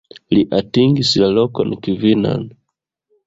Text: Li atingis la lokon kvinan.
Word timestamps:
Li 0.35 0.39
atingis 0.59 1.11
la 1.23 1.29
lokon 1.35 1.75
kvinan. 1.89 2.43